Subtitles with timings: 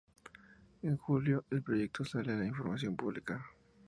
[0.81, 3.45] En julio, el proyecto sale a información pública.